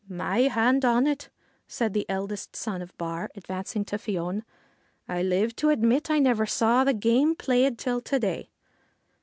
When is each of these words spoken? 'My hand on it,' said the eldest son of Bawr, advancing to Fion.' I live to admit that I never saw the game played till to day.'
'My 0.25 0.39
hand 0.39 0.83
on 0.83 1.05
it,' 1.05 1.29
said 1.67 1.93
the 1.93 2.07
eldest 2.09 2.55
son 2.55 2.81
of 2.81 2.97
Bawr, 2.97 3.29
advancing 3.35 3.85
to 3.85 3.97
Fion.' 3.97 4.41
I 5.07 5.21
live 5.21 5.55
to 5.57 5.69
admit 5.69 6.05
that 6.05 6.13
I 6.13 6.17
never 6.17 6.47
saw 6.47 6.83
the 6.83 6.93
game 6.95 7.35
played 7.35 7.77
till 7.77 8.01
to 8.01 8.17
day.' 8.19 8.49